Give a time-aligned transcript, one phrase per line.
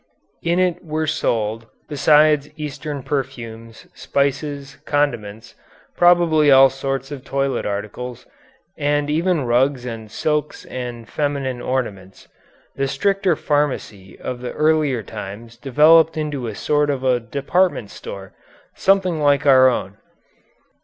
[0.41, 5.53] In it were sold, besides Eastern perfumes, spices, condiments,
[5.95, 8.25] probably all sorts of toilet articles,
[8.79, 12.27] and even rugs and silks and feminine ornaments.
[12.75, 18.33] The stricter pharmacy of the earlier times developed into a sort of department store,
[18.73, 19.97] something like our own.